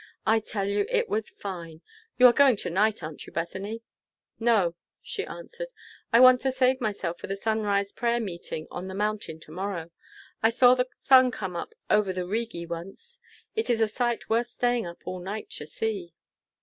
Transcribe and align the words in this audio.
I 0.25 0.39
tell 0.39 0.67
you, 0.67 0.87
it 0.89 1.09
was 1.09 1.29
fine! 1.29 1.81
You're 2.17 2.33
going 2.33 2.55
to 2.55 2.71
night, 2.71 3.03
aren't 3.03 3.27
you, 3.27 3.31
Bethany?" 3.31 3.83
"No," 4.39 4.73
she 4.99 5.27
answered, 5.27 5.67
"I 6.11 6.19
want 6.19 6.41
to 6.41 6.51
save 6.51 6.81
myself 6.81 7.19
for 7.19 7.27
the 7.27 7.35
sunrise 7.35 7.91
prayer 7.91 8.19
meeting 8.19 8.67
on 8.71 8.87
the 8.87 8.95
mountain 8.95 9.39
to 9.41 9.51
morrow. 9.51 9.91
I 10.41 10.49
saw 10.49 10.73
the 10.73 10.87
sun 10.97 11.29
come 11.29 11.55
up 11.55 11.75
over 11.87 12.13
the 12.13 12.25
Rigi 12.25 12.65
once. 12.65 13.19
It 13.55 13.69
is 13.69 13.79
a 13.79 13.87
sight 13.87 14.27
worth 14.27 14.49
staying 14.49 14.87
up 14.87 15.05
all 15.05 15.19
night 15.19 15.51
to 15.51 15.67
see." 15.67 16.15